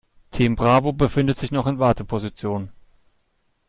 Team 0.31 0.55
Bravo 0.55 0.93
befindet 0.93 1.37
sich 1.37 1.51
noch 1.51 1.67
in 1.67 1.77
Warteposition. 1.77 2.71